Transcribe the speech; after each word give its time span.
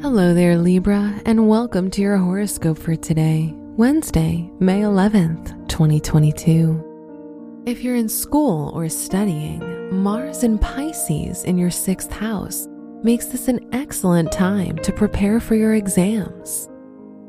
Hello 0.00 0.32
there, 0.32 0.56
Libra, 0.56 1.20
and 1.26 1.48
welcome 1.48 1.90
to 1.90 2.00
your 2.00 2.18
horoscope 2.18 2.78
for 2.78 2.94
today, 2.94 3.52
Wednesday, 3.56 4.48
May 4.60 4.82
11th, 4.82 5.68
2022. 5.68 7.64
If 7.66 7.82
you're 7.82 7.96
in 7.96 8.08
school 8.08 8.70
or 8.76 8.88
studying, 8.88 9.60
Mars 9.90 10.44
in 10.44 10.56
Pisces 10.56 11.42
in 11.42 11.58
your 11.58 11.72
sixth 11.72 12.12
house 12.12 12.68
makes 13.02 13.26
this 13.26 13.48
an 13.48 13.68
excellent 13.72 14.30
time 14.30 14.76
to 14.84 14.92
prepare 14.92 15.40
for 15.40 15.56
your 15.56 15.74
exams. 15.74 16.68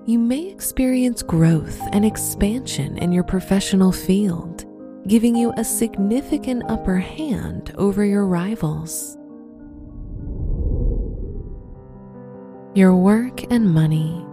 You 0.05 0.19
may 0.19 0.45
experience 0.45 1.23
growth 1.23 1.81
and 1.91 2.05
expansion 2.05 2.99
in 2.99 3.11
your 3.11 3.23
professional 3.23 3.91
field, 3.91 4.65
giving 5.07 5.35
you 5.35 5.51
a 5.57 5.63
significant 5.63 6.61
upper 6.69 6.97
hand 6.97 7.73
over 7.79 8.05
your 8.05 8.27
rivals. 8.27 9.18
Your 12.75 12.95
work 12.95 13.51
and 13.51 13.73
money. 13.73 14.23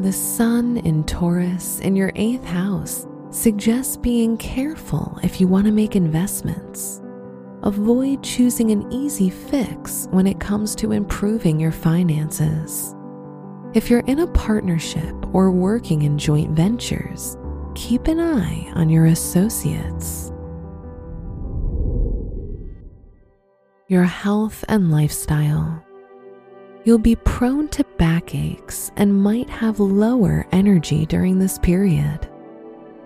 The 0.00 0.12
sun 0.12 0.78
in 0.78 1.04
Taurus 1.04 1.78
in 1.78 1.94
your 1.94 2.10
eighth 2.16 2.44
house 2.44 3.06
suggests 3.30 3.96
being 3.96 4.36
careful 4.38 5.16
if 5.22 5.40
you 5.40 5.46
want 5.46 5.66
to 5.66 5.72
make 5.72 5.94
investments. 5.94 7.00
Avoid 7.62 8.24
choosing 8.24 8.72
an 8.72 8.90
easy 8.92 9.30
fix 9.30 10.08
when 10.10 10.26
it 10.26 10.40
comes 10.40 10.74
to 10.76 10.90
improving 10.90 11.60
your 11.60 11.70
finances. 11.70 12.96
If 13.72 13.88
you're 13.88 14.00
in 14.00 14.18
a 14.18 14.32
partnership 14.32 15.14
or 15.32 15.52
working 15.52 16.02
in 16.02 16.18
joint 16.18 16.50
ventures, 16.56 17.36
keep 17.76 18.08
an 18.08 18.18
eye 18.18 18.72
on 18.74 18.88
your 18.88 19.06
associates. 19.06 20.32
Your 23.86 24.04
health 24.04 24.64
and 24.68 24.90
lifestyle. 24.90 25.84
You'll 26.84 26.98
be 26.98 27.16
prone 27.16 27.68
to 27.68 27.84
backaches 27.98 28.92
and 28.96 29.22
might 29.22 29.50
have 29.50 29.80
lower 29.80 30.46
energy 30.52 31.06
during 31.06 31.38
this 31.38 31.58
period. 31.58 32.28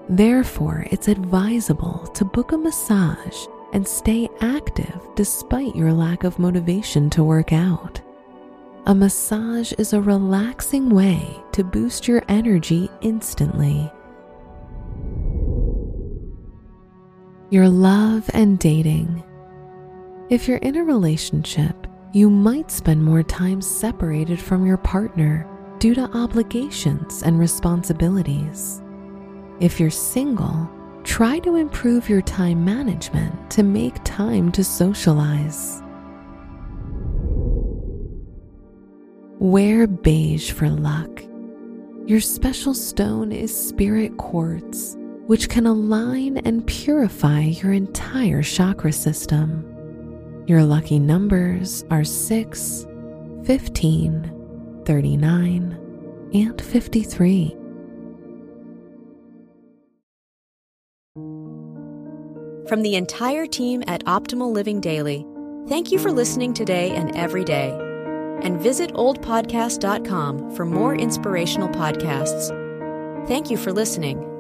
Therefore, 0.09 0.87
it's 0.91 1.09
advisable 1.09 2.07
to 2.15 2.25
book 2.25 2.53
a 2.53 2.59
massage 2.59 3.47
and 3.73 3.87
stay 3.87 4.29
active 4.41 5.01
despite 5.17 5.75
your 5.75 5.93
lack 5.93 6.25
of 6.25 6.39
motivation 6.39 7.09
to 7.11 7.25
work 7.25 7.53
out. 7.53 8.01
A 8.87 8.95
massage 8.95 9.73
is 9.79 9.93
a 9.93 10.01
relaxing 10.01 10.91
way 10.91 11.25
to 11.53 11.65
boost 11.65 12.07
your 12.07 12.23
energy 12.29 12.91
instantly. 13.01 13.91
Your 17.51 17.69
love 17.69 18.29
and 18.35 18.59
dating. 18.59 19.23
If 20.31 20.49
you're 20.49 20.59
in 20.59 20.77
a 20.77 20.85
relationship, 20.85 21.87
you 22.15 22.29
might 22.29 22.71
spend 22.71 23.03
more 23.03 23.23
time 23.23 23.63
separated 23.63 24.39
from 24.39 24.67
your 24.67 24.77
partner 24.77 25.49
due 25.79 25.95
to 25.95 26.11
obligations 26.15 27.23
and 27.23 27.39
responsibilities. 27.39 28.83
If 29.61 29.81
you're 29.81 29.91
single, 29.91 30.71
try 31.05 31.39
to 31.39 31.57
improve 31.57 32.11
your 32.11 32.21
time 32.21 32.63
management 32.65 33.51
to 33.53 33.63
make 33.63 33.95
time 34.05 34.53
to 34.53 34.63
socialize. 34.63 35.83
Wear 39.39 39.87
beige 39.87 40.53
for 40.53 40.69
luck. 40.69 41.23
Your 42.05 42.21
special 42.21 42.75
stone 42.75 43.33
is 43.33 43.57
spirit 43.57 44.19
quartz, 44.19 44.99
which 45.27 45.49
can 45.49 45.67
align 45.67 46.37
and 46.39 46.67
purify 46.67 47.41
your 47.41 47.73
entire 47.73 48.43
chakra 48.43 48.93
system. 48.93 49.72
Your 50.47 50.65
lucky 50.65 50.99
numbers 50.99 51.85
are 51.91 52.03
6, 52.03 52.87
15, 53.45 54.83
39, 54.85 56.31
and 56.35 56.61
53. 56.61 57.57
From 62.69 62.83
the 62.83 62.97
entire 62.97 63.47
team 63.47 63.85
at 63.87 64.05
Optimal 64.07 64.53
Living 64.53 64.81
Daily, 64.81 65.27
thank 65.69 65.93
you 65.93 65.99
for 65.99 66.11
listening 66.11 66.55
today 66.55 66.91
and 66.91 67.15
every 67.15 67.45
day. 67.45 67.71
And 68.43 68.61
visit 68.61 68.93
oldpodcast.com 68.95 70.57
for 70.57 70.65
more 70.65 70.97
inspirational 70.97 71.69
podcasts. 71.69 72.49
Thank 73.29 73.51
you 73.51 73.57
for 73.57 73.73
listening. 73.73 74.32